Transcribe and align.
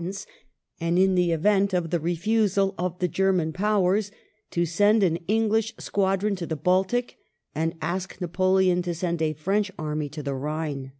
^^' 0.00 0.02
ants 0.02 0.26
and, 0.80 0.98
in 0.98 1.14
the 1.14 1.30
event 1.30 1.74
of 1.74 1.90
the 1.90 2.00
refusal 2.00 2.74
of 2.78 2.98
the 3.00 3.06
German 3.06 3.52
Powers, 3.52 4.10
to 4.50 4.64
send 4.64 5.02
an 5.02 5.16
English 5.28 5.74
squadron 5.76 6.34
to 6.36 6.46
the 6.46 6.56
Baltic, 6.56 7.18
and 7.54 7.74
ask 7.82 8.18
Napoleon 8.18 8.80
to 8.80 8.94
send 8.94 9.20
a 9.20 9.34
French 9.34 9.70
army 9.78 10.08
to 10.08 10.22
the 10.22 10.34
Rhine. 10.34 10.92